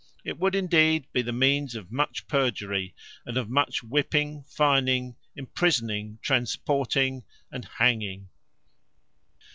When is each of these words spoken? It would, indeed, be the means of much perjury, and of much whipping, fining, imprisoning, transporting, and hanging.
It 0.25 0.39
would, 0.39 0.55
indeed, 0.55 1.05
be 1.13 1.21
the 1.21 1.31
means 1.31 1.75
of 1.75 1.91
much 1.91 2.25
perjury, 2.27 2.95
and 3.23 3.37
of 3.37 3.51
much 3.51 3.83
whipping, 3.83 4.43
fining, 4.47 5.15
imprisoning, 5.35 6.17
transporting, 6.23 7.23
and 7.51 7.65
hanging. 7.77 8.29